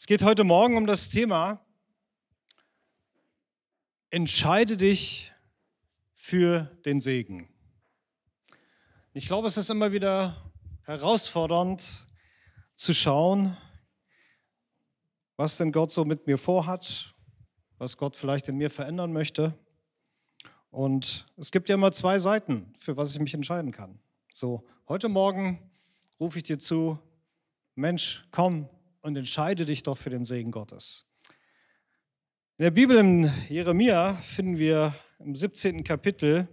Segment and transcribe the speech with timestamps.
[0.00, 1.62] Es geht heute Morgen um das Thema,
[4.08, 5.30] entscheide dich
[6.14, 7.50] für den Segen.
[9.12, 10.50] Ich glaube, es ist immer wieder
[10.84, 12.06] herausfordernd
[12.76, 13.58] zu schauen,
[15.36, 17.14] was denn Gott so mit mir vorhat,
[17.76, 19.52] was Gott vielleicht in mir verändern möchte.
[20.70, 23.98] Und es gibt ja immer zwei Seiten, für was ich mich entscheiden kann.
[24.32, 25.70] So, heute Morgen
[26.18, 26.98] rufe ich dir zu,
[27.74, 28.66] Mensch, komm,
[29.02, 31.06] und entscheide dich doch für den Segen Gottes.
[32.58, 35.82] In der Bibel im Jeremia finden wir im 17.
[35.84, 36.48] Kapitel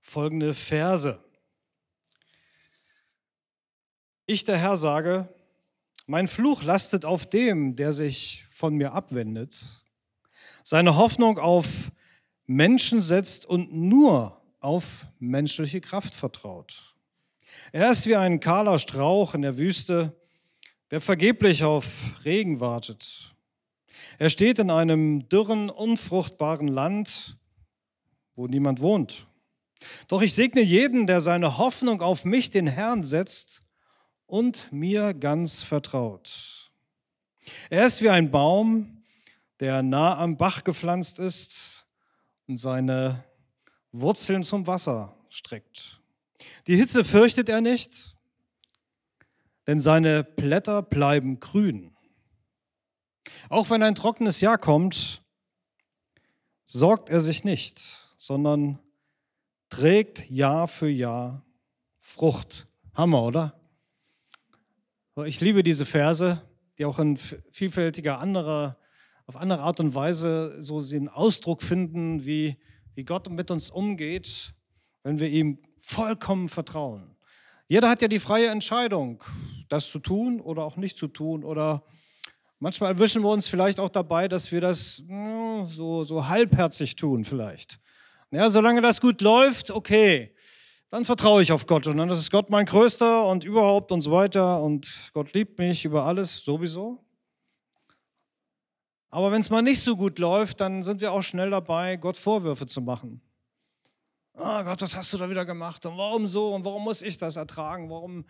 [0.00, 1.22] folgende Verse.
[4.26, 5.28] Ich, der Herr, sage,
[6.06, 9.84] mein Fluch lastet auf dem, der sich von mir abwendet,
[10.62, 11.92] seine Hoffnung auf
[12.46, 16.94] Menschen setzt und nur auf menschliche Kraft vertraut.
[17.72, 20.19] Er ist wie ein kahler Strauch in der Wüste,
[20.90, 23.34] der vergeblich auf Regen wartet.
[24.18, 27.36] Er steht in einem dürren, unfruchtbaren Land,
[28.34, 29.26] wo niemand wohnt.
[30.08, 33.60] Doch ich segne jeden, der seine Hoffnung auf mich, den Herrn, setzt
[34.26, 36.70] und mir ganz vertraut.
[37.70, 39.02] Er ist wie ein Baum,
[39.60, 41.86] der nah am Bach gepflanzt ist
[42.46, 43.24] und seine
[43.92, 46.00] Wurzeln zum Wasser streckt.
[46.66, 48.09] Die Hitze fürchtet er nicht,
[49.70, 51.94] denn seine Blätter bleiben grün.
[53.50, 55.22] Auch wenn ein trockenes Jahr kommt,
[56.64, 57.80] sorgt er sich nicht,
[58.18, 58.80] sondern
[59.68, 61.46] trägt Jahr für Jahr
[62.00, 62.66] Frucht.
[62.94, 63.60] Hammer, oder?
[65.24, 66.42] Ich liebe diese Verse,
[66.76, 68.76] die auch in vielfältiger anderer,
[69.26, 72.56] auf andere Art und Weise so den Ausdruck finden, wie,
[72.96, 74.52] wie Gott mit uns umgeht,
[75.04, 77.14] wenn wir ihm vollkommen vertrauen.
[77.68, 79.22] Jeder hat ja die freie Entscheidung,
[79.70, 81.44] das zu tun oder auch nicht zu tun.
[81.44, 81.82] Oder
[82.58, 87.24] manchmal erwischen wir uns vielleicht auch dabei, dass wir das hm, so, so halbherzig tun
[87.24, 87.80] vielleicht.
[88.30, 90.34] Ja, solange das gut läuft, okay,
[90.88, 94.12] dann vertraue ich auf Gott und dann ist Gott mein Größter und überhaupt und so
[94.12, 97.04] weiter und Gott liebt mich über alles sowieso.
[99.08, 102.16] Aber wenn es mal nicht so gut läuft, dann sind wir auch schnell dabei, Gott
[102.16, 103.20] Vorwürfe zu machen
[104.40, 107.18] oh Gott, was hast du da wieder gemacht und warum so und warum muss ich
[107.18, 108.24] das ertragen, warum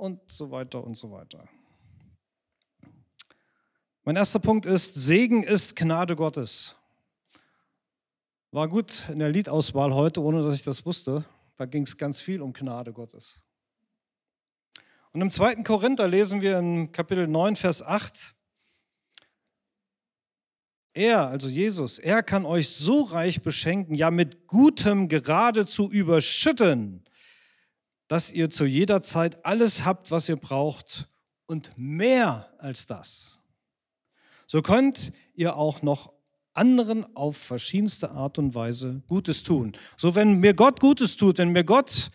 [0.00, 1.48] und so weiter und so weiter.
[4.02, 6.74] Mein erster Punkt ist, Segen ist Gnade Gottes.
[8.50, 11.24] War gut in der Liedauswahl heute, ohne dass ich das wusste.
[11.56, 13.42] Da ging es ganz viel um Gnade Gottes.
[15.12, 18.34] Und im zweiten Korinther lesen wir in Kapitel 9, Vers 8,
[20.92, 27.04] er, also Jesus, er kann euch so reich beschenken, ja mit Gutem geradezu überschütten,
[28.10, 31.08] dass ihr zu jeder Zeit alles habt, was ihr braucht
[31.46, 33.38] und mehr als das.
[34.48, 36.12] So könnt ihr auch noch
[36.52, 39.76] anderen auf verschiedenste Art und Weise Gutes tun.
[39.96, 42.10] So wenn mir Gott Gutes tut, wenn mir Gott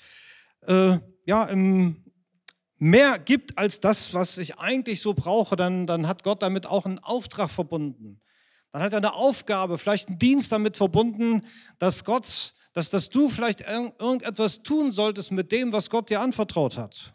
[0.67, 6.41] äh, ja, mehr gibt als das, was ich eigentlich so brauche, dann, dann hat Gott
[6.41, 8.19] damit auch einen Auftrag verbunden.
[8.73, 11.47] Dann hat er eine Aufgabe, vielleicht einen Dienst damit verbunden,
[11.79, 16.77] dass Gott, dass, dass du vielleicht irgendetwas tun solltest mit dem, was Gott dir anvertraut
[16.77, 17.13] hat.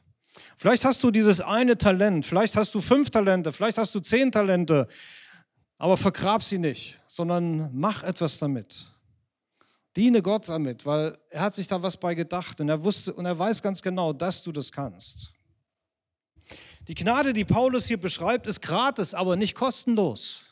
[0.57, 4.33] Vielleicht hast du dieses eine Talent, vielleicht hast du fünf Talente, vielleicht hast du zehn
[4.33, 4.89] Talente,
[5.77, 8.87] aber vergrab sie nicht, sondern mach etwas damit.
[9.97, 13.27] Diene Gott damit, weil er hat sich da was bei gedacht und er wusste und
[13.27, 15.31] er weiß ganz genau, dass du das kannst.
[16.89, 20.43] Die Gnade, die Paulus hier beschreibt, ist gratis, aber nicht kostenlos.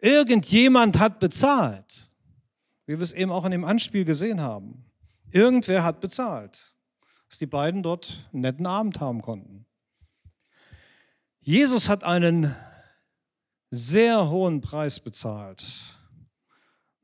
[0.00, 2.07] Irgendjemand hat bezahlt,
[2.88, 4.82] wie wir es eben auch in dem Anspiel gesehen haben.
[5.30, 6.72] Irgendwer hat bezahlt,
[7.28, 9.66] dass die beiden dort einen netten Abend haben konnten.
[11.40, 12.56] Jesus hat einen
[13.70, 15.66] sehr hohen Preis bezahlt.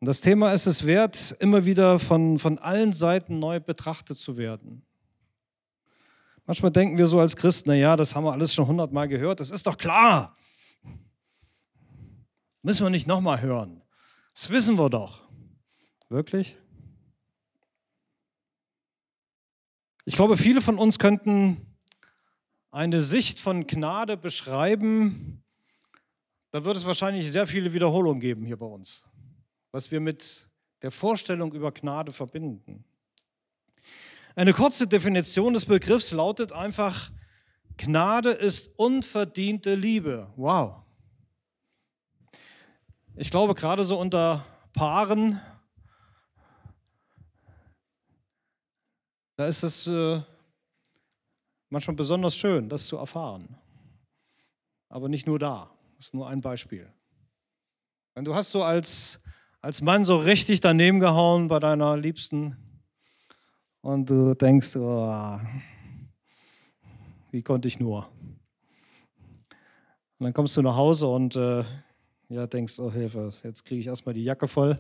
[0.00, 4.38] Und das Thema ist es wert, immer wieder von, von allen Seiten neu betrachtet zu
[4.38, 4.86] werden.
[6.46, 9.50] Manchmal denken wir so als Christen, naja, das haben wir alles schon hundertmal gehört, das
[9.50, 10.34] ist doch klar.
[12.62, 13.82] Müssen wir nicht nochmal hören.
[14.32, 15.24] Das wissen wir doch.
[16.08, 16.56] Wirklich?
[20.04, 21.74] Ich glaube, viele von uns könnten
[22.70, 25.42] eine Sicht von Gnade beschreiben.
[26.50, 29.04] Da wird es wahrscheinlich sehr viele Wiederholungen geben hier bei uns,
[29.70, 30.48] was wir mit
[30.82, 32.84] der Vorstellung über Gnade verbinden.
[34.36, 37.10] Eine kurze Definition des Begriffs lautet einfach,
[37.76, 40.32] Gnade ist unverdiente Liebe.
[40.36, 40.82] Wow.
[43.16, 45.40] Ich glaube, gerade so unter Paaren,
[49.36, 50.20] da ist es äh,
[51.69, 53.56] manchmal besonders schön, das zu erfahren.
[54.88, 55.70] aber nicht nur da.
[55.96, 56.92] Das ist nur ein Beispiel.
[58.14, 59.20] Wenn du hast so als,
[59.60, 62.56] als Mann so richtig daneben gehauen bei deiner Liebsten
[63.81, 65.40] und du denkst, oh,
[67.32, 68.08] wie konnte ich nur?
[70.19, 71.64] Und dann kommst du nach Hause und äh,
[72.28, 74.78] ja, denkst, oh Hilfe, jetzt kriege ich erstmal die Jacke voll.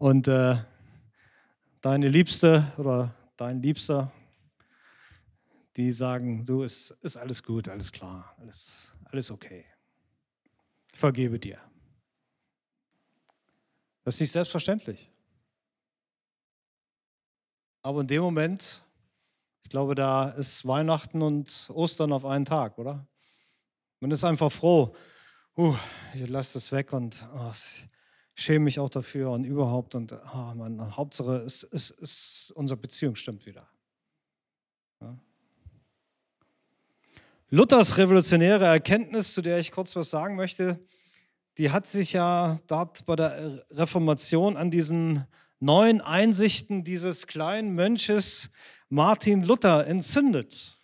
[0.00, 0.56] Und äh,
[1.82, 4.10] deine Liebste oder dein Liebster,
[5.76, 9.66] die sagen, du, ist, ist alles gut, alles klar, alles, alles okay.
[10.94, 11.60] Ich vergebe dir.
[14.02, 15.10] Das ist nicht selbstverständlich.
[17.82, 18.82] Aber in dem Moment,
[19.62, 23.06] ich glaube, da ist Weihnachten und Ostern auf einen Tag, oder?
[24.00, 24.96] Man ist einfach froh,
[25.58, 25.76] uh,
[26.14, 27.52] ich lasse das weg und oh,
[28.34, 29.94] schäme mich auch dafür und überhaupt.
[29.94, 33.68] Und oh Mann, Hauptsache, es, es, es, unsere Beziehung stimmt wieder.
[35.00, 35.18] Ja.
[37.50, 40.78] Luthers revolutionäre Erkenntnis, zu der ich kurz was sagen möchte,
[41.58, 45.26] die hat sich ja dort bei der Reformation an diesen
[45.58, 48.50] neuen Einsichten dieses kleinen Mönches
[48.88, 50.78] Martin Luther entzündet.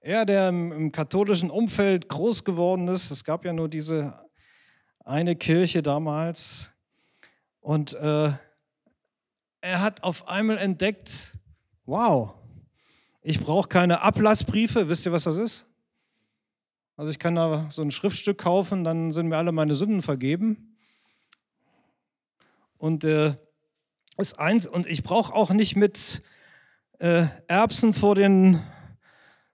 [0.00, 4.23] Er, der im, im, katholischen Umfeld groß geworden ist, es gab ja nur diese
[5.04, 6.70] eine Kirche damals,
[7.64, 8.30] und äh,
[9.62, 11.32] er hat auf einmal entdeckt,
[11.86, 12.34] wow,
[13.22, 15.66] ich brauche keine Ablassbriefe, wisst ihr, was das ist?
[16.96, 20.76] Also ich kann da so ein Schriftstück kaufen, dann sind mir alle meine Sünden vergeben.
[22.76, 23.34] Und äh,
[24.18, 26.22] ist eins, und ich brauche auch nicht mit
[26.98, 28.60] äh, Erbsen vor den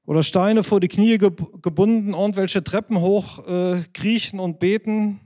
[0.04, 5.20] oder Steine vor die Knie gebunden, irgendwelche Treppen hoch äh, kriechen und beten.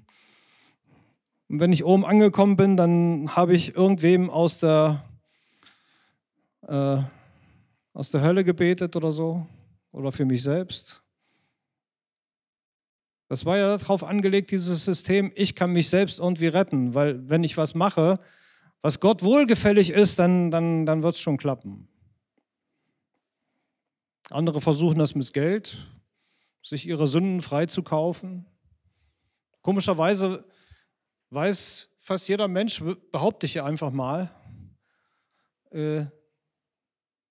[1.49, 5.05] Und wenn ich oben angekommen bin, dann habe ich irgendwem aus der,
[6.67, 7.03] äh,
[7.93, 9.47] aus der Hölle gebetet oder so
[9.93, 11.03] oder für mich selbst.
[13.29, 17.45] Das war ja darauf angelegt, dieses System, ich kann mich selbst irgendwie retten, weil wenn
[17.45, 18.21] ich was mache,
[18.83, 21.89] was Gott wohlgefällig ist, dann, dann, dann wird es schon klappen.
[24.31, 25.89] Andere versuchen das mit Geld,
[26.63, 28.47] sich ihre Sünden freizukaufen.
[29.63, 30.45] Komischerweise
[31.35, 34.31] weiß fast jeder Mensch, behaupte ich hier einfach mal,
[35.71, 36.05] äh,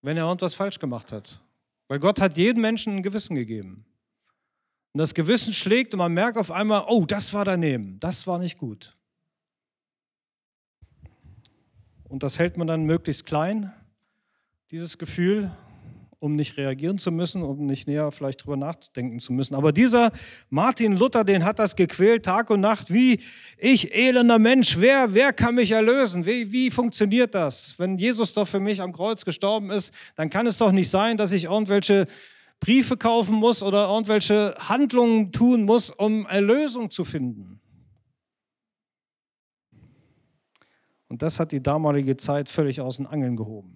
[0.02, 1.40] wenn er irgendwas falsch gemacht hat.
[1.88, 3.86] Weil Gott hat jedem Menschen ein Gewissen gegeben.
[4.94, 8.40] Und das Gewissen schlägt und man merkt auf einmal, oh, das war daneben, das war
[8.40, 8.96] nicht gut.
[12.04, 13.74] Und das hält man dann möglichst klein,
[14.70, 15.52] dieses Gefühl,
[16.24, 19.56] um nicht reagieren zu müssen, um nicht näher vielleicht drüber nachdenken zu müssen.
[19.56, 20.14] Aber dieser
[20.50, 23.20] Martin Luther, den hat das gequält, Tag und Nacht, wie
[23.58, 26.25] ich, elender Mensch, wer, wer kann mich erlösen?
[26.25, 27.78] Wie, wie funktioniert das?
[27.78, 31.18] Wenn Jesus doch für mich am Kreuz gestorben ist, dann kann es doch nicht sein,
[31.18, 32.08] dass ich irgendwelche
[32.62, 37.60] Briefe kaufen muss oder irgendwelche Handlungen tun muss, um Erlösung zu finden.
[41.10, 43.75] Und das hat die damalige Zeit völlig aus den Angeln gehoben.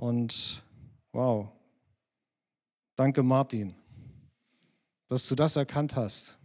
[0.00, 0.62] Und
[1.12, 1.50] wow,
[2.96, 3.74] danke Martin,
[5.08, 6.38] dass du das erkannt hast.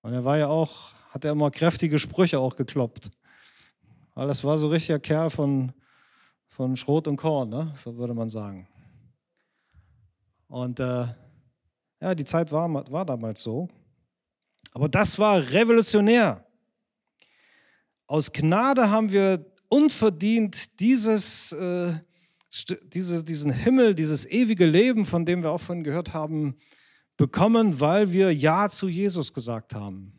[0.00, 3.10] Und er war ja auch, hat er immer kräftige Sprüche auch gekloppt.
[4.14, 5.74] Weil das war so richtiger Kerl von,
[6.48, 7.74] von Schrot und Korn, ne?
[7.76, 8.66] so würde man sagen.
[10.48, 11.08] Und äh,
[12.00, 13.68] ja, die Zeit war, war damals so.
[14.72, 16.42] Aber das war revolutionär.
[18.06, 21.94] Aus Gnade haben wir unverdient dieses, äh,
[22.92, 26.56] diese, diesen Himmel, dieses ewige Leben, von dem wir auch vorhin gehört haben,
[27.16, 30.12] bekommen, weil wir Ja zu Jesus gesagt haben.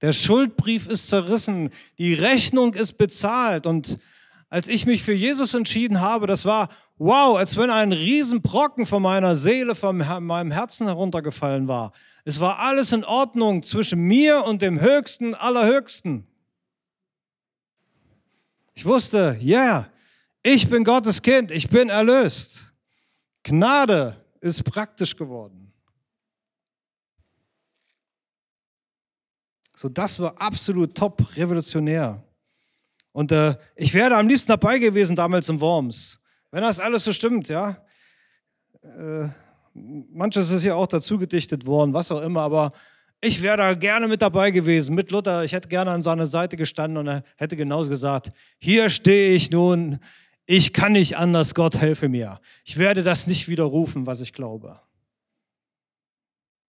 [0.00, 3.98] Der Schuldbrief ist zerrissen, die Rechnung ist bezahlt und
[4.50, 9.02] als ich mich für Jesus entschieden habe, das war wow, als wenn ein Riesenbrocken von
[9.02, 11.92] meiner Seele, von meinem Herzen heruntergefallen war.
[12.24, 16.26] Es war alles in Ordnung zwischen mir und dem Höchsten, Allerhöchsten.
[18.74, 19.92] Ich wusste, ja, yeah,
[20.42, 22.72] ich bin Gottes Kind, ich bin erlöst.
[23.42, 25.72] Gnade ist praktisch geworden.
[29.76, 32.22] So, das war absolut top revolutionär.
[33.12, 36.20] Und äh, ich wäre am liebsten dabei gewesen damals im Worms.
[36.50, 37.84] Wenn das alles so stimmt, ja.
[38.82, 39.28] Äh,
[39.74, 42.72] manches ist ja auch dazu gedichtet worden, was auch immer, aber
[43.24, 45.44] ich wäre da gerne mit dabei gewesen, mit Luther.
[45.44, 49.52] Ich hätte gerne an seiner Seite gestanden und er hätte genauso gesagt, hier stehe ich
[49.52, 50.00] nun,
[50.44, 52.40] ich kann nicht anders, Gott helfe mir.
[52.64, 54.80] Ich werde das nicht widerrufen, was ich glaube.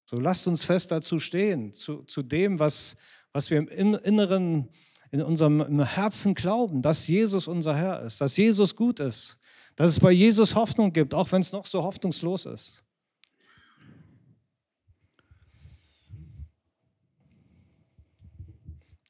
[0.05, 2.95] So lasst uns fest dazu stehen, zu, zu dem, was,
[3.31, 4.69] was wir im Inneren,
[5.09, 9.39] in unserem Herzen glauben, dass Jesus unser Herr ist, dass Jesus gut ist,
[9.75, 12.82] dass es bei Jesus Hoffnung gibt, auch wenn es noch so hoffnungslos ist.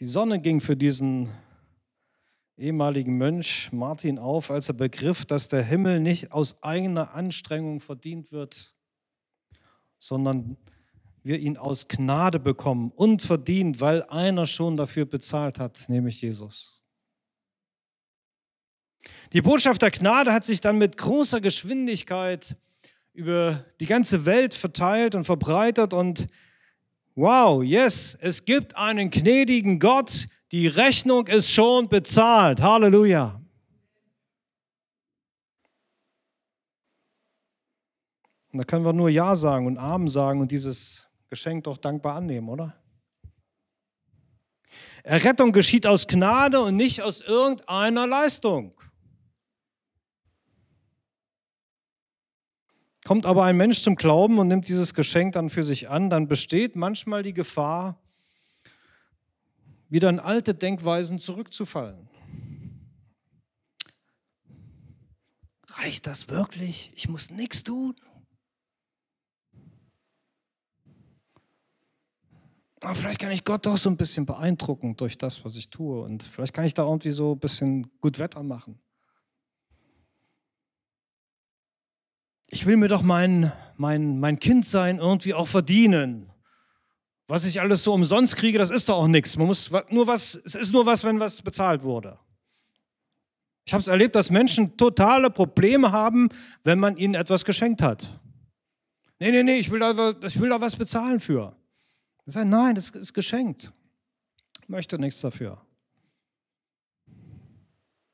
[0.03, 1.29] Die Sonne ging für diesen
[2.57, 8.33] ehemaligen Mönch Martin auf, als er begriff, dass der Himmel nicht aus eigener Anstrengung verdient
[8.33, 8.75] wird,
[9.97, 10.57] sondern
[11.23, 16.81] wir ihn aus Gnade bekommen und verdient, weil einer schon dafür bezahlt hat, nämlich Jesus.
[19.31, 22.57] Die Botschaft der Gnade hat sich dann mit großer Geschwindigkeit
[23.13, 26.27] über die ganze Welt verteilt und verbreitet und
[27.15, 32.61] wow, yes, es gibt einen gnädigen Gott, die Rechnung ist schon bezahlt.
[32.61, 33.41] Halleluja.
[38.51, 42.15] Und da können wir nur Ja sagen und Amen sagen und dieses Geschenk doch dankbar
[42.15, 42.75] annehmen, oder?
[45.03, 48.73] Errettung geschieht aus Gnade und nicht aus irgendeiner Leistung.
[53.05, 56.27] Kommt aber ein Mensch zum Glauben und nimmt dieses Geschenk dann für sich an, dann
[56.27, 58.01] besteht manchmal die Gefahr,
[59.89, 62.09] wieder in alte Denkweisen zurückzufallen.
[65.67, 66.91] Reicht das wirklich?
[66.95, 67.95] Ich muss nichts tun.
[72.79, 76.01] Aber vielleicht kann ich Gott doch so ein bisschen beeindrucken durch das, was ich tue.
[76.01, 78.79] Und vielleicht kann ich da irgendwie so ein bisschen gut Wetter machen.
[82.63, 86.31] Ich will mir doch mein, mein, mein Kindsein irgendwie auch verdienen.
[87.27, 89.35] Was ich alles so umsonst kriege, das ist doch auch nichts.
[89.35, 92.17] Man muss nur was, es ist nur was, wenn was bezahlt wurde.
[93.65, 96.29] Ich habe es erlebt, dass Menschen totale Probleme haben,
[96.63, 98.17] wenn man ihnen etwas geschenkt hat.
[99.19, 101.57] Nee, nee, nee, ich will da, ich will da was bezahlen für.
[102.25, 103.73] Ich sage, nein, das ist geschenkt.
[104.61, 105.61] Ich möchte nichts dafür.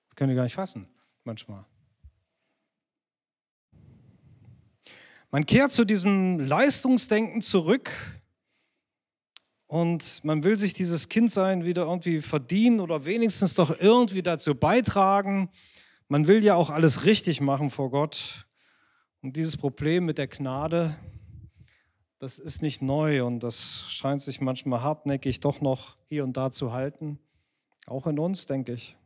[0.08, 0.88] Das können die gar nicht fassen,
[1.24, 1.69] manchmal.
[5.32, 7.92] Man kehrt zu diesem Leistungsdenken zurück
[9.68, 15.50] und man will sich dieses Kindsein wieder irgendwie verdienen oder wenigstens doch irgendwie dazu beitragen.
[16.08, 18.48] Man will ja auch alles richtig machen vor Gott.
[19.22, 20.96] Und dieses Problem mit der Gnade,
[22.18, 26.50] das ist nicht neu und das scheint sich manchmal hartnäckig doch noch hier und da
[26.50, 27.20] zu halten.
[27.86, 28.98] Auch in uns, denke ich.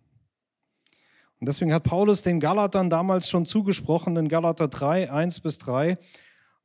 [1.43, 5.97] Und deswegen hat Paulus den Galatern damals schon zugesprochen, in Galater 3, 1 bis 3.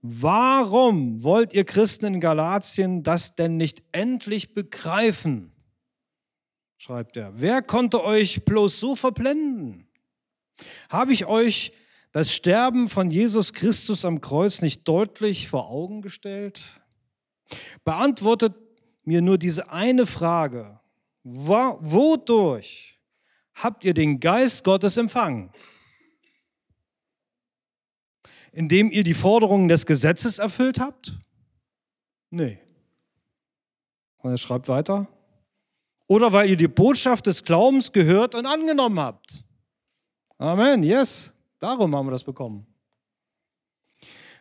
[0.03, 5.53] Warum wollt ihr Christen in Galatien das denn nicht endlich begreifen?
[6.77, 7.33] schreibt er.
[7.35, 9.89] Wer konnte euch bloß so verblenden?
[10.89, 11.73] Habe ich euch
[12.13, 16.63] das Sterben von Jesus Christus am Kreuz nicht deutlich vor Augen gestellt?
[17.83, 18.55] Beantwortet
[19.03, 20.79] mir nur diese eine Frage.
[21.25, 22.98] Wodurch
[23.63, 25.51] habt ihr den Geist Gottes empfangen?
[28.53, 31.17] Indem ihr die Forderungen des Gesetzes erfüllt habt?
[32.31, 32.59] Nee.
[34.19, 35.07] Und er schreibt weiter.
[36.07, 39.45] Oder weil ihr die Botschaft des Glaubens gehört und angenommen habt?
[40.39, 41.33] Amen, yes.
[41.59, 42.67] Darum haben wir das bekommen.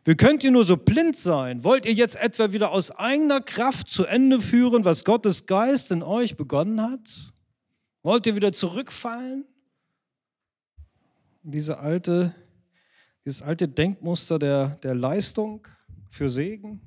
[0.06, 1.66] Wie könnt ihr nur so blind sein?
[1.66, 6.02] Wollt ihr jetzt etwa wieder aus eigener Kraft zu Ende führen, was Gottes Geist in
[6.02, 7.34] euch begonnen hat?
[8.04, 9.46] Wollt ihr wieder zurückfallen?
[11.44, 12.36] Diese alte,
[13.26, 15.68] dieses alte Denkmuster der, der Leistung
[16.10, 16.82] für Segen?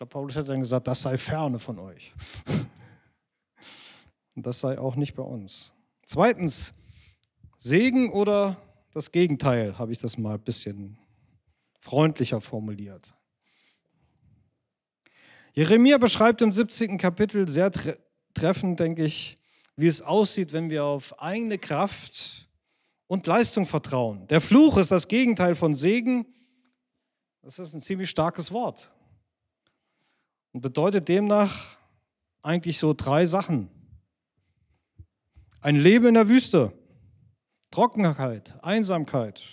[0.00, 2.14] Der Paulus hat dann gesagt, das sei ferne von euch.
[4.34, 5.72] Und das sei auch nicht bei uns.
[6.06, 6.72] Zweitens,
[7.56, 8.56] Segen oder
[8.92, 10.96] das Gegenteil, habe ich das mal ein bisschen
[11.80, 13.12] freundlicher formuliert.
[15.54, 16.98] Jeremia beschreibt im 17.
[16.98, 17.72] Kapitel sehr
[18.38, 19.36] treffend, denke ich,
[19.76, 22.48] wie es aussieht, wenn wir auf eigene Kraft
[23.06, 24.26] und Leistung vertrauen.
[24.28, 26.26] Der Fluch ist das Gegenteil von Segen.
[27.42, 28.90] Das ist ein ziemlich starkes Wort
[30.52, 31.76] und bedeutet demnach
[32.42, 33.68] eigentlich so drei Sachen.
[35.60, 36.72] Ein Leben in der Wüste,
[37.70, 39.44] Trockenheit, Einsamkeit,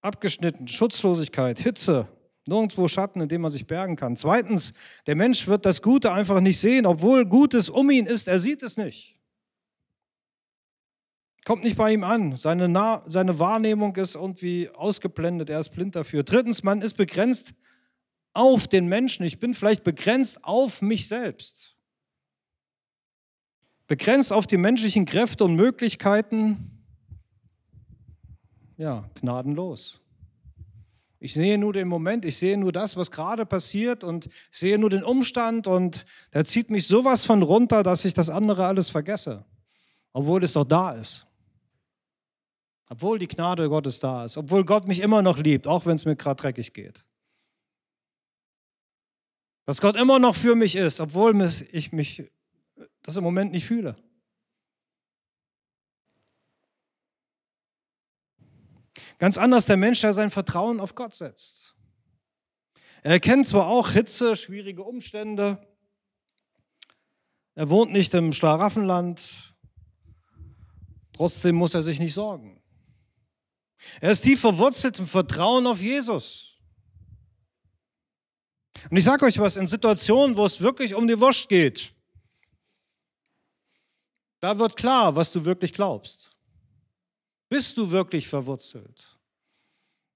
[0.00, 2.08] abgeschnitten, Schutzlosigkeit, Hitze,
[2.46, 4.16] nirgendwo Schatten, in dem man sich bergen kann.
[4.16, 4.74] Zweitens,
[5.06, 8.62] der Mensch wird das Gute einfach nicht sehen, obwohl Gutes um ihn ist, er sieht
[8.62, 9.18] es nicht.
[11.44, 12.36] Kommt nicht bei ihm an.
[12.36, 16.22] Seine, nah seine Wahrnehmung ist irgendwie ausgeblendet, er ist blind dafür.
[16.22, 17.54] Drittens, man ist begrenzt
[18.32, 19.24] auf den Menschen.
[19.24, 21.76] Ich bin vielleicht begrenzt auf mich selbst.
[23.88, 26.72] Begrenzt auf die menschlichen Kräfte und Möglichkeiten
[28.82, 30.01] ja, gnadenlos.
[31.24, 34.90] Ich sehe nur den Moment, ich sehe nur das, was gerade passiert und sehe nur
[34.90, 39.44] den Umstand und der zieht mich sowas von runter, dass ich das andere alles vergesse,
[40.12, 41.24] obwohl es doch da ist.
[42.88, 46.04] Obwohl die Gnade Gottes da ist, obwohl Gott mich immer noch liebt, auch wenn es
[46.04, 47.04] mir gerade dreckig geht.
[49.64, 52.32] Dass Gott immer noch für mich ist, obwohl ich mich
[53.02, 53.94] das im Moment nicht fühle.
[59.22, 61.76] Ganz anders der Mensch, der sein Vertrauen auf Gott setzt.
[63.04, 65.64] Er kennt zwar auch Hitze, schwierige Umstände,
[67.54, 69.54] er wohnt nicht im Schlaraffenland,
[71.12, 72.60] trotzdem muss er sich nicht sorgen.
[74.00, 76.58] Er ist tief verwurzelt im Vertrauen auf Jesus.
[78.90, 81.94] Und ich sage euch was, in Situationen, wo es wirklich um die Wurst geht,
[84.40, 86.32] da wird klar, was du wirklich glaubst.
[87.48, 89.11] Bist du wirklich verwurzelt?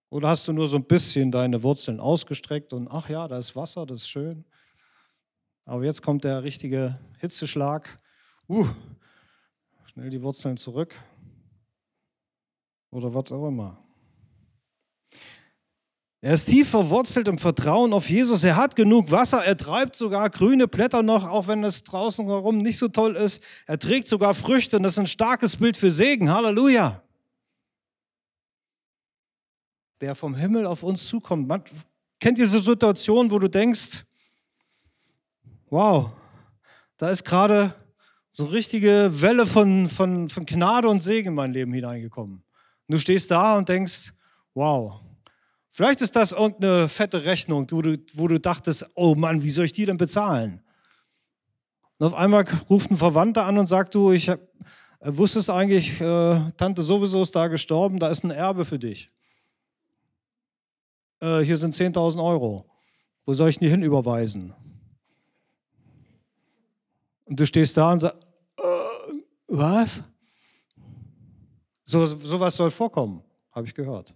[0.08, 3.56] Oder hast du nur so ein bisschen deine Wurzeln ausgestreckt und ach ja, da ist
[3.56, 4.44] Wasser, das ist schön.
[5.64, 7.98] Aber jetzt kommt der richtige Hitzeschlag.
[8.48, 8.66] Uh,
[9.86, 10.94] schnell die Wurzeln zurück.
[12.90, 13.82] Oder was auch immer.
[16.20, 18.42] Er ist tief verwurzelt im Vertrauen auf Jesus.
[18.42, 19.44] Er hat genug Wasser.
[19.44, 23.42] Er treibt sogar grüne Blätter noch, auch wenn es draußen herum nicht so toll ist.
[23.66, 26.32] Er trägt sogar Früchte und das ist ein starkes Bild für Segen.
[26.32, 27.02] Halleluja.
[30.00, 31.49] Der vom Himmel auf uns zukommt.
[31.49, 31.62] Man
[32.21, 34.05] kennt diese Situation, wo du denkst,
[35.71, 36.12] wow,
[36.97, 37.75] da ist gerade
[38.31, 42.45] so richtige Welle von, von, von Gnade und Segen in mein Leben hineingekommen.
[42.87, 44.12] Und du stehst da und denkst,
[44.55, 45.00] wow,
[45.71, 49.65] vielleicht ist das irgendeine fette Rechnung, wo du, wo du dachtest, oh Mann, wie soll
[49.65, 50.61] ich die denn bezahlen?
[51.99, 54.41] Und auf einmal ruft ein Verwandter an und sagt, du, ich hab,
[55.00, 59.09] wusstest eigentlich, äh, Tante sowieso ist da gestorben, da ist ein Erbe für dich.
[61.26, 62.64] Äh, hier sind 10.000 Euro.
[63.25, 64.54] Wo soll ich die hinüberweisen?
[67.25, 68.25] Und du stehst da und sagst,
[68.59, 68.62] äh,
[69.49, 70.02] was?
[71.85, 74.14] So, sowas soll vorkommen, habe ich gehört.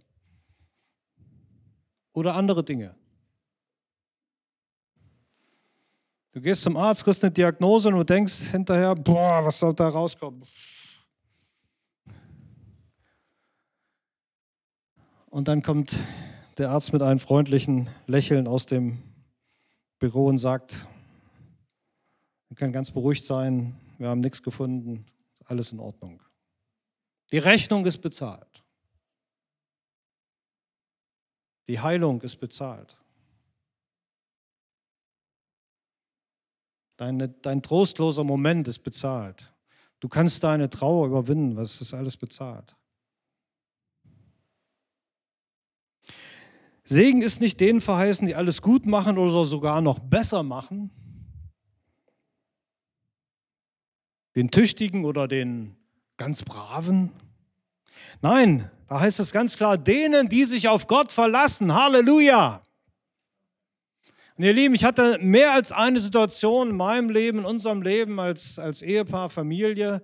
[2.13, 2.95] Oder andere Dinge.
[6.31, 9.89] Du gehst zum Arzt, kriegst eine Diagnose und du denkst hinterher, boah, was soll da
[9.89, 10.45] rauskommen?
[15.27, 15.99] Und dann kommt
[16.61, 19.03] der Arzt mit einem freundlichen Lächeln aus dem
[19.99, 20.87] Büro und sagt,
[22.49, 25.07] wir können ganz beruhigt sein, wir haben nichts gefunden,
[25.47, 26.23] alles in Ordnung.
[27.33, 28.63] Die Rechnung ist bezahlt.
[31.67, 32.99] Die Heilung ist bezahlt.
[36.99, 39.51] Deine, dein trostloser Moment ist bezahlt.
[39.99, 42.77] Du kannst deine Trauer überwinden, was ist alles bezahlt.
[46.91, 50.91] Segen ist nicht denen verheißen, die alles gut machen oder sogar noch besser machen,
[54.35, 55.77] den Tüchtigen oder den
[56.17, 57.13] ganz Braven.
[58.23, 61.73] Nein, da heißt es ganz klar, denen, die sich auf Gott verlassen.
[61.73, 62.61] Halleluja.
[64.37, 68.19] Und ihr Lieben, ich hatte mehr als eine Situation in meinem Leben, in unserem Leben
[68.19, 70.03] als, als Ehepaar, Familie,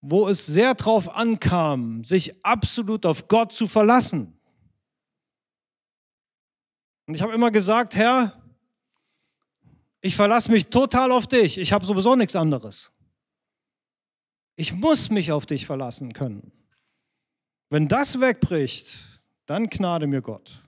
[0.00, 4.38] wo es sehr darauf ankam, sich absolut auf Gott zu verlassen.
[7.12, 8.32] Und ich habe immer gesagt, Herr,
[10.00, 11.58] ich verlasse mich total auf dich.
[11.58, 12.90] Ich habe sowieso nichts anderes.
[14.56, 16.52] Ich muss mich auf dich verlassen können.
[17.68, 18.94] Wenn das wegbricht,
[19.44, 20.58] dann gnade mir Gott.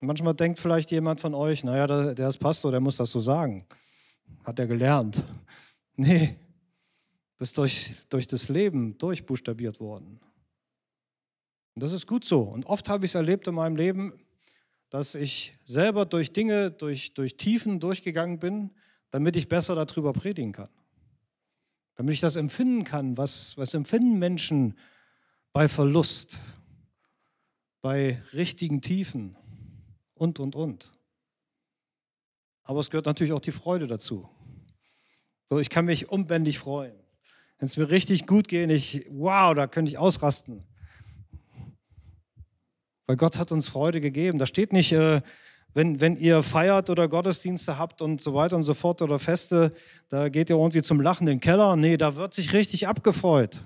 [0.00, 3.66] Manchmal denkt vielleicht jemand von euch, naja, der ist Pastor, der muss das so sagen.
[4.44, 5.22] Hat er gelernt.
[6.00, 6.36] Nee,
[7.36, 10.20] das ist durch, durch das Leben durchbuchstabiert worden.
[11.78, 12.40] Und das ist gut so.
[12.40, 14.12] Und oft habe ich es erlebt in meinem Leben,
[14.90, 18.72] dass ich selber durch Dinge, durch, durch Tiefen durchgegangen bin,
[19.12, 20.70] damit ich besser darüber predigen kann.
[21.94, 24.76] Damit ich das empfinden kann, was, was empfinden Menschen
[25.52, 26.38] bei Verlust,
[27.80, 29.36] bei richtigen Tiefen
[30.14, 30.90] und, und, und.
[32.64, 34.28] Aber es gehört natürlich auch die Freude dazu.
[35.44, 36.96] So, ich kann mich unbändig freuen.
[37.58, 40.64] Wenn es mir richtig gut geht, ich, wow, da könnte ich ausrasten.
[43.08, 44.38] Weil Gott hat uns Freude gegeben.
[44.38, 45.22] Da steht nicht, äh,
[45.72, 49.72] wenn, wenn ihr feiert oder Gottesdienste habt und so weiter und so fort oder Feste,
[50.10, 51.74] da geht ihr irgendwie zum Lachen in den Keller.
[51.74, 53.62] Nee, da wird sich richtig abgefreut.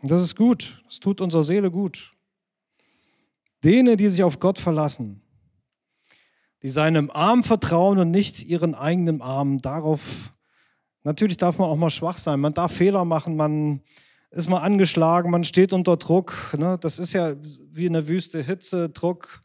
[0.00, 0.82] Und das ist gut.
[0.88, 2.14] Das tut unserer Seele gut.
[3.62, 5.20] Denen, die sich auf Gott verlassen,
[6.62, 10.32] die seinem Arm vertrauen und nicht ihren eigenen Arm, darauf,
[11.02, 13.82] natürlich darf man auch mal schwach sein, man darf Fehler machen, man
[14.34, 16.54] ist man angeschlagen, man steht unter Druck.
[16.58, 16.76] Ne?
[16.80, 19.40] Das ist ja wie in der Wüste, Hitze, Druck,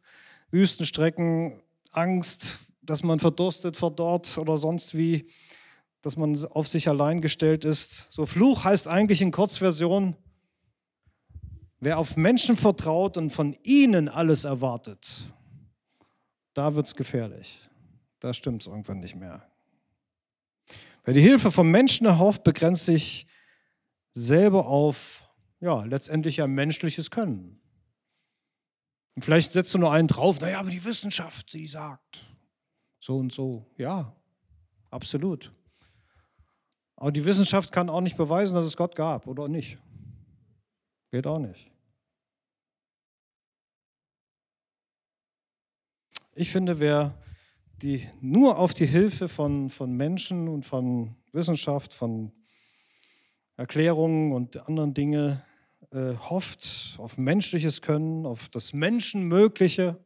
[0.52, 2.60] Wüstenstrecken, Angst.
[2.82, 5.30] dass man verdurstet, verdorrt oder sonst wie,
[6.02, 8.12] dass man auf sich allein gestellt ist.
[8.12, 10.16] So Fluch heißt eigentlich in Kurzversion,
[11.80, 15.22] wer auf Menschen vertraut und von ihnen alles erwartet,
[16.56, 17.60] da wird es gefährlich.
[18.20, 19.44] Da stimmt es irgendwann nicht mehr.
[21.06, 23.28] Wer die Hilfe vom Menschen erhofft, begrenzt sich
[24.14, 27.60] selber auf, ja, letztendlich ja menschliches Können.
[29.16, 32.26] Und vielleicht setzt du nur einen drauf, naja, aber die Wissenschaft, sie sagt
[33.00, 33.66] so und so.
[33.78, 34.16] Ja,
[34.90, 35.54] absolut.
[36.96, 39.78] Aber die Wissenschaft kann auch nicht beweisen, dass es Gott gab, oder nicht?
[41.12, 41.72] Geht auch nicht.
[46.36, 47.18] Ich finde, wer
[47.82, 52.32] die nur auf die Hilfe von, von Menschen und von Wissenschaft, von
[53.60, 55.44] Erklärungen und anderen Dinge
[55.92, 60.02] äh, hofft, auf menschliches Können, auf das Menschenmögliche,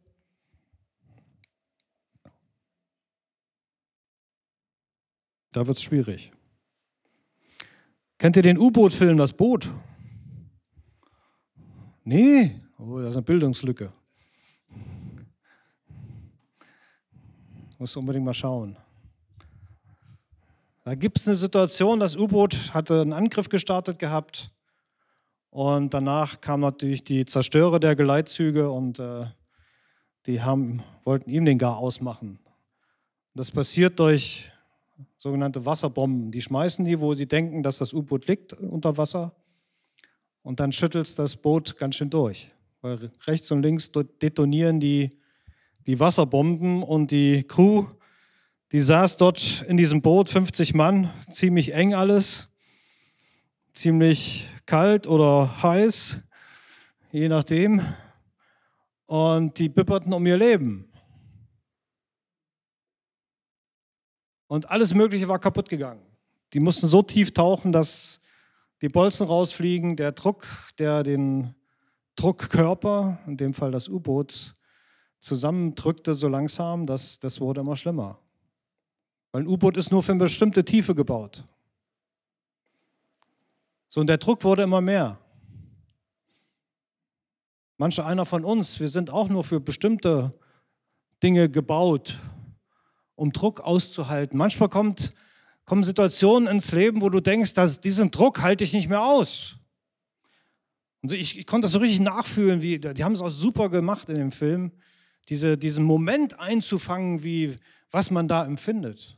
[5.51, 6.31] da wird es schwierig.
[8.17, 9.69] Kennt ihr den U-Boot-Film, das Boot?
[12.03, 13.93] Nee, oh, das ist eine Bildungslücke.
[17.77, 18.82] Muss unbedingt mal schauen.
[20.83, 24.49] Da gibt es eine Situation, das U-Boot hatte einen Angriff gestartet gehabt
[25.49, 29.25] und danach kamen natürlich die Zerstörer der Geleitzüge und äh,
[30.25, 32.39] die haben, wollten ihm den Gar ausmachen.
[33.33, 34.51] Das passiert durch
[35.17, 36.31] sogenannte Wasserbomben.
[36.31, 39.33] Die schmeißen die, wo sie denken, dass das U-Boot liegt unter Wasser
[40.41, 42.49] und dann schüttelt das Boot ganz schön durch.
[42.81, 43.91] Weil rechts und links
[44.21, 45.17] detonieren die
[45.85, 47.85] die Wasserbomben und die Crew,
[48.73, 52.49] die saß dort in diesem Boot, 50 Mann, ziemlich eng alles,
[53.71, 56.17] ziemlich kalt oder heiß,
[57.11, 57.81] je nachdem.
[59.05, 60.91] Und die bipperten um ihr Leben.
[64.47, 66.01] Und alles Mögliche war kaputt gegangen.
[66.53, 68.21] Die mussten so tief tauchen, dass
[68.81, 70.47] die Bolzen rausfliegen, der Druck,
[70.79, 71.53] der den
[72.15, 74.55] Druckkörper, in dem Fall das U-Boot,
[75.19, 78.22] zusammendrückte so langsam, dass das wurde immer schlimmer.
[79.33, 81.43] Weil ein U-Boot ist nur für eine bestimmte Tiefe gebaut.
[83.89, 85.19] So, und der Druck wurde immer mehr.
[87.77, 90.33] Manche einer von uns, wir sind auch nur für bestimmte
[91.21, 92.19] Dinge gebaut,
[93.15, 94.37] um Druck auszuhalten.
[94.37, 95.13] Manchmal kommt,
[95.65, 99.57] kommen Situationen ins Leben, wo du denkst, dass diesen Druck halte ich nicht mehr aus.
[101.01, 104.09] Und ich, ich konnte das so richtig nachfühlen, wie, die haben es auch super gemacht
[104.09, 104.71] in dem Film
[105.29, 107.55] diese, diesen Moment einzufangen, wie,
[107.91, 109.17] was man da empfindet.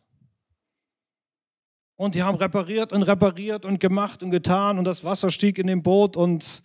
[1.97, 5.67] Und die haben repariert und repariert und gemacht und getan und das Wasser stieg in
[5.67, 6.61] dem Boot und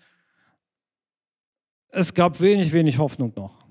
[1.88, 3.64] es gab wenig, wenig Hoffnung noch.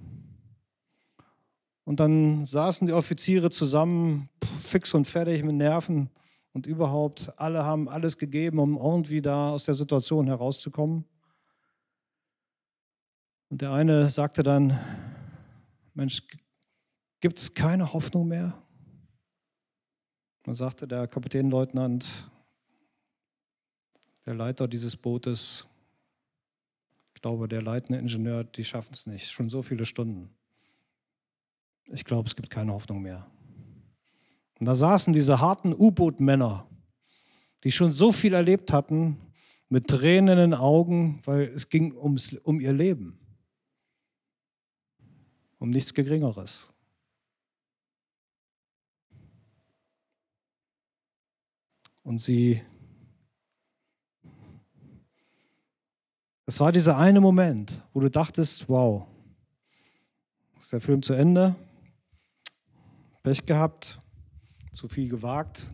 [1.83, 4.29] Und dann saßen die Offiziere zusammen,
[4.63, 6.09] fix und fertig mit Nerven
[6.53, 11.05] und überhaupt, alle haben alles gegeben, um irgendwie da aus der Situation herauszukommen.
[13.49, 14.79] Und der eine sagte dann,
[15.93, 16.21] Mensch,
[17.19, 18.61] gibt es keine Hoffnung mehr?
[20.43, 22.29] Dann sagte der Kapitänleutnant,
[24.25, 25.65] der Leiter dieses Bootes,
[27.15, 29.29] ich glaube, der leitende Ingenieur, die schaffen es nicht.
[29.29, 30.29] Schon so viele Stunden.
[31.87, 33.29] Ich glaube, es gibt keine Hoffnung mehr.
[34.59, 36.67] Und da saßen diese harten U-Boot-Männer,
[37.63, 39.17] die schon so viel erlebt hatten,
[39.67, 43.19] mit Tränen in den Augen, weil es ging ums, um ihr Leben
[45.59, 46.68] um nichts Geringeres.
[52.09, 52.59] Und sie,
[56.47, 59.05] es war dieser eine Moment, wo du dachtest, wow,
[60.59, 61.55] ist der Film zu Ende,
[63.21, 64.01] Pech gehabt,
[64.71, 65.67] zu viel gewagt.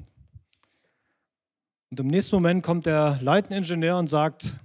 [1.89, 4.58] Und im nächsten Moment kommt der leitende Ingenieur und sagt,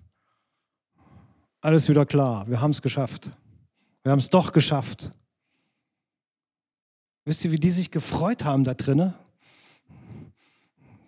[1.61, 3.31] alles wieder klar, wir haben es geschafft.
[4.03, 5.13] Wir haben es doch geschafft.
[7.25, 9.15] Wisst ihr, wie die sich gefreut haben da drinnen?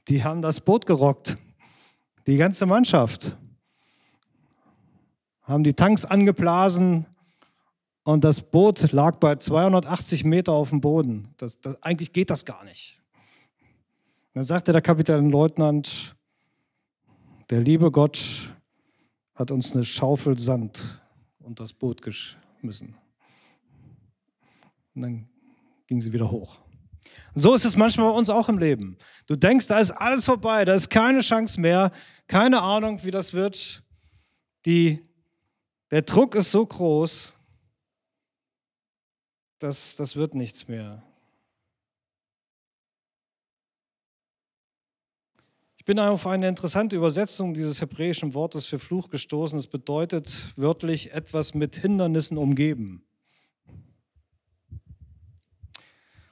[0.09, 1.37] Die haben das Boot gerockt.
[2.27, 3.37] Die ganze Mannschaft.
[5.43, 7.07] Haben die Tanks angeblasen
[8.05, 11.29] und das Boot lag bei 280 Meter auf dem Boden.
[11.37, 13.01] Das, das, eigentlich geht das gar nicht.
[14.35, 16.17] Dann sagte der Kapitänleutnant,
[17.51, 18.51] der liebe Gott
[19.35, 20.83] hat uns eine Schaufel Sand
[21.41, 22.97] und das Boot gesch müssen.
[24.95, 25.29] Und dann
[25.87, 26.59] ging sie wieder hoch.
[27.35, 28.99] So ist es manchmal bei uns auch im Leben.
[29.27, 31.90] Du denkst, da ist alles vorbei, da ist keine Chance mehr,
[32.27, 33.83] keine Ahnung, wie das wird.
[34.66, 35.03] Die,
[35.90, 37.33] der Druck ist so groß,
[39.59, 41.03] dass das wird nichts mehr.
[45.79, 49.59] Ich bin auf eine interessante Übersetzung dieses hebräischen Wortes für Fluch gestoßen.
[49.59, 53.05] Es bedeutet wörtlich etwas mit Hindernissen umgeben.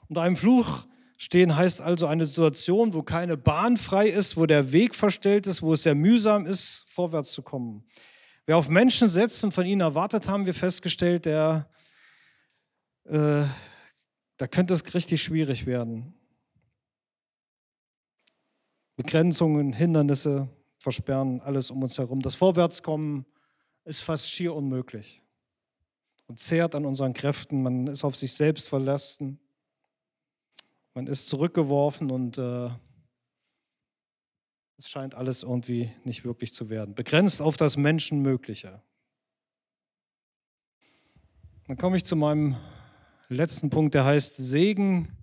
[0.08, 0.86] Unter einem Fluch
[1.20, 5.60] stehen heißt also eine Situation, wo keine Bahn frei ist, wo der Weg verstellt ist,
[5.60, 7.84] wo es sehr mühsam ist, vorwärts zu kommen.
[8.46, 11.68] Wer auf Menschen setzt und von ihnen erwartet, haben wir festgestellt, der,
[13.04, 13.44] äh,
[14.38, 16.14] da könnte es richtig schwierig werden.
[18.96, 22.22] Begrenzungen, Hindernisse versperren alles um uns herum.
[22.22, 23.26] Das Vorwärtskommen
[23.84, 25.22] ist fast schier unmöglich
[26.28, 27.62] und zehrt an unseren Kräften.
[27.62, 29.38] Man ist auf sich selbst verlassen.
[30.94, 32.70] Man ist zurückgeworfen und äh,
[34.76, 36.94] es scheint alles irgendwie nicht wirklich zu werden.
[36.94, 38.82] Begrenzt auf das Menschenmögliche.
[41.66, 42.56] Dann komme ich zu meinem
[43.28, 45.16] letzten Punkt, der heißt Segen,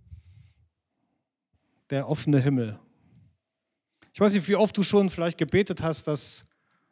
[1.89, 2.79] der offene Himmel.
[4.13, 6.47] Ich weiß nicht, wie oft du schon vielleicht gebetet hast, dass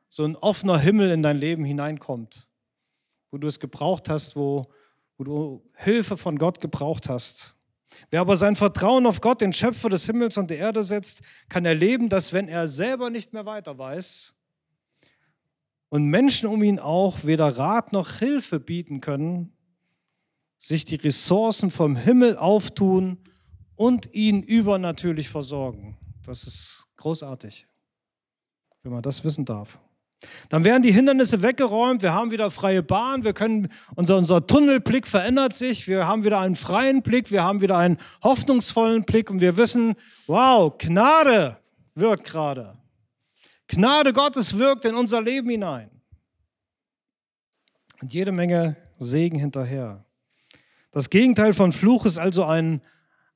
[0.08, 2.48] so ein offener Himmel in dein Leben hineinkommt,
[3.32, 4.72] wo du es gebraucht hast, wo,
[5.18, 7.55] wo du Hilfe von Gott gebraucht hast.
[8.10, 11.66] Wer aber sein Vertrauen auf Gott, den Schöpfer des Himmels und der Erde setzt, kann
[11.66, 14.36] erleben, dass wenn er selber nicht mehr weiter weiß
[15.90, 19.54] und Menschen um ihn auch weder Rat noch Hilfe bieten können,
[20.58, 23.20] sich die Ressourcen vom Himmel auftun
[23.76, 25.98] und ihn übernatürlich versorgen.
[26.24, 27.68] Das ist Großartig,
[28.82, 29.80] wenn man das wissen darf.
[30.50, 35.08] Dann werden die Hindernisse weggeräumt, wir haben wieder freie Bahn, wir können, unser, unser Tunnelblick
[35.08, 39.42] verändert sich, wir haben wieder einen freien Blick, wir haben wieder einen hoffnungsvollen Blick und
[39.42, 39.96] wir wissen,
[40.28, 41.58] wow, Gnade
[41.96, 42.78] wirkt gerade.
[43.68, 45.90] Gnade Gottes wirkt in unser Leben hinein.
[48.02, 50.06] Und jede Menge Segen hinterher.
[50.92, 52.82] Das Gegenteil von Fluch ist also ein,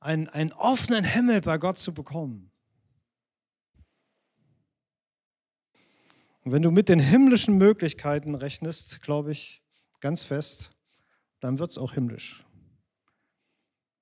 [0.00, 2.49] ein, einen offenen Himmel bei Gott zu bekommen.
[6.50, 9.62] Und wenn du mit den himmlischen Möglichkeiten rechnest, glaube ich
[10.00, 10.72] ganz fest,
[11.38, 12.44] dann wird es auch himmlisch.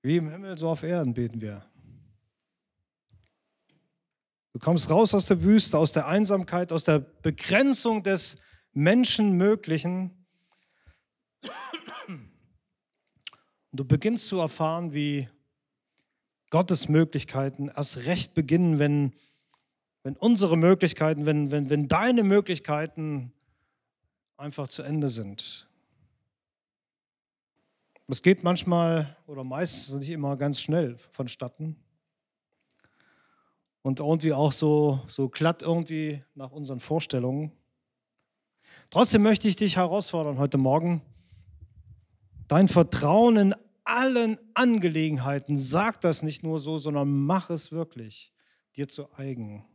[0.01, 1.63] Wie im Himmel, so auf Erden beten wir.
[4.51, 8.35] Du kommst raus aus der Wüste, aus der Einsamkeit, aus der Begrenzung des
[8.73, 10.25] Menschenmöglichen.
[12.07, 12.31] Und
[13.73, 15.29] du beginnst zu erfahren, wie
[16.49, 19.13] Gottes Möglichkeiten erst recht beginnen, wenn
[20.03, 23.33] wenn unsere Möglichkeiten, wenn, wenn, wenn deine Möglichkeiten
[24.37, 25.67] einfach zu Ende sind.
[28.07, 31.75] Es geht manchmal oder meistens nicht immer ganz schnell vonstatten.
[33.81, 37.51] Und irgendwie auch so, so glatt irgendwie nach unseren Vorstellungen.
[38.89, 41.01] Trotzdem möchte ich dich herausfordern heute Morgen,
[42.47, 48.31] dein Vertrauen in allen Angelegenheiten, sag das nicht nur so, sondern mach es wirklich
[48.75, 49.65] dir zu eigen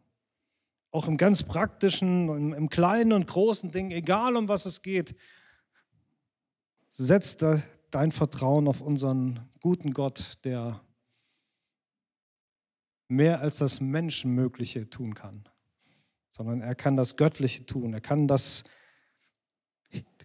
[0.94, 5.16] auch im ganz praktischen, im, kleinen und großen Ding, egal um was es geht,
[6.92, 7.36] setz
[7.90, 10.80] dein Vertrauen auf unseren guten Gott, der
[13.08, 15.48] mehr als das Menschenmögliche tun kann,
[16.30, 18.62] sondern er kann das Göttliche tun, er kann das,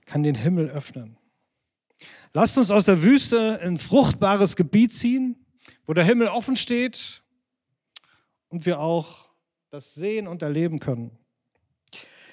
[0.05, 1.17] kann den Himmel öffnen.
[2.31, 5.47] Lasst uns aus der Wüste in fruchtbares Gebiet ziehen,
[5.87, 7.23] wo der Himmel offen steht
[8.49, 9.28] und wir auch
[9.69, 11.11] das sehen und erleben können.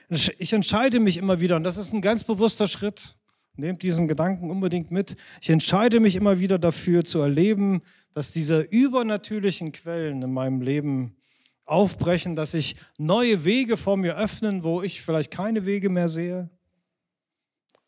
[0.09, 3.17] Ich entscheide mich immer wieder, und das ist ein ganz bewusster Schritt,
[3.57, 7.83] nehmt diesen Gedanken unbedingt mit, ich entscheide mich immer wieder dafür zu erleben,
[8.15, 11.17] dass diese übernatürlichen Quellen in meinem Leben
[11.65, 16.49] aufbrechen, dass sich neue Wege vor mir öffnen, wo ich vielleicht keine Wege mehr sehe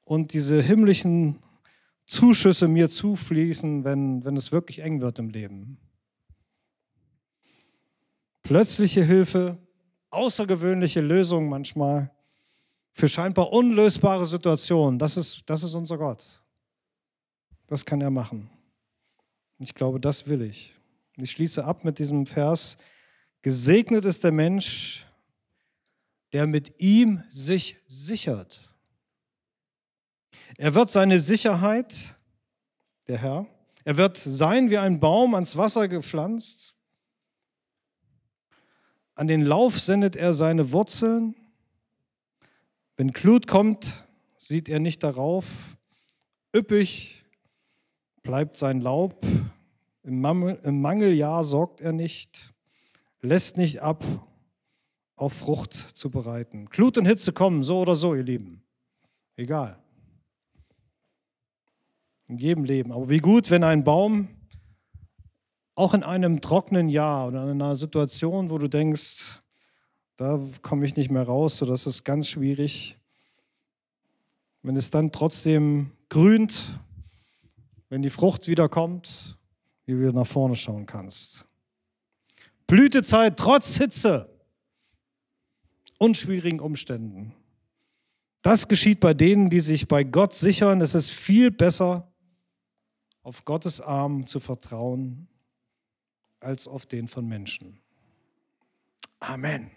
[0.04, 1.38] und diese himmlischen
[2.04, 5.78] Zuschüsse mir zufließen, wenn, wenn es wirklich eng wird im Leben
[8.42, 9.58] plötzliche Hilfe,
[10.10, 12.10] außergewöhnliche Lösungen manchmal
[12.92, 14.98] für scheinbar unlösbare Situationen.
[14.98, 16.42] Das ist, das ist unser Gott.
[17.66, 18.50] Das kann er machen.
[19.58, 20.74] Ich glaube, das will ich.
[21.16, 22.76] Ich schließe ab mit diesem Vers.
[23.42, 25.06] Gesegnet ist der Mensch,
[26.32, 28.68] der mit ihm sich sichert.
[30.56, 32.16] Er wird seine Sicherheit,
[33.06, 33.46] der Herr,
[33.84, 36.77] er wird sein wie ein Baum ans Wasser gepflanzt
[39.18, 41.34] an den Lauf sendet er seine Wurzeln.
[42.96, 45.76] Wenn Glut kommt, sieht er nicht darauf.
[46.54, 47.24] Üppig
[48.22, 49.26] bleibt sein Laub.
[50.04, 52.54] Im, Mangeljahr sorgt er nicht,
[53.20, 54.04] lässt nicht ab,
[55.16, 56.66] auf Frucht zu bereiten.
[56.66, 58.62] Glut und Hitze kommen, so oder so, ihr Lieben.
[59.34, 59.80] Egal.
[62.28, 62.92] In jedem Leben.
[62.92, 64.28] Aber wie gut, wenn ein Baum
[65.78, 69.40] auch in einem trockenen Jahr oder in einer Situation, wo du denkst,
[70.16, 72.98] Da komme ich nicht mehr raus, so das ist ganz schwierig.
[74.62, 76.80] Wenn es dann trotzdem grünt,
[77.90, 79.38] wenn die Frucht wieder kommt,
[79.86, 81.46] wie du nach vorne schauen kannst.
[82.66, 84.28] Blütezeit trotz Hitze
[85.98, 87.36] und schwierigen Umständen.
[88.42, 90.80] Das geschieht bei denen, die sich bei Gott sichern.
[90.80, 92.12] Es ist viel besser,
[93.22, 95.28] auf Gottes Arm zu vertrauen,
[96.40, 97.80] als auf den von Menschen.
[99.20, 99.70] Amen.